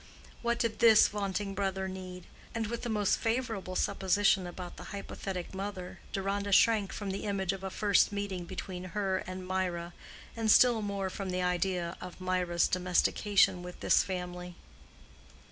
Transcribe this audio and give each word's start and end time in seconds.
What 0.41 0.57
did 0.57 0.79
this 0.79 1.07
vaunting 1.07 1.53
brother 1.53 1.87
need? 1.87 2.23
And 2.55 2.65
with 2.65 2.81
the 2.81 2.89
most 2.89 3.19
favorable 3.19 3.75
supposition 3.75 4.47
about 4.47 4.77
the 4.77 4.85
hypothetic 4.85 5.53
mother, 5.53 5.99
Deronda 6.11 6.51
shrank 6.51 6.91
from 6.91 7.11
the 7.11 7.25
image 7.25 7.53
of 7.53 7.63
a 7.63 7.69
first 7.69 8.11
meeting 8.11 8.45
between 8.45 8.83
her 8.97 9.19
and 9.27 9.47
Mirah, 9.47 9.93
and 10.35 10.49
still 10.49 10.81
more 10.81 11.11
from 11.11 11.29
the 11.29 11.43
idea 11.43 11.97
of 12.01 12.19
Mirah's 12.19 12.67
domestication 12.67 13.61
with 13.61 13.79
this 13.81 14.01
family. 14.01 14.55